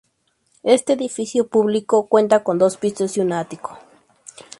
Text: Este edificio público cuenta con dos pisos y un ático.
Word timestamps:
Este 0.63 0.93
edificio 0.93 1.47
público 1.47 2.07
cuenta 2.07 2.41
con 2.43 2.57
dos 2.57 2.75
pisos 2.77 3.17
y 3.17 3.19
un 3.19 3.33
ático. 3.33 3.77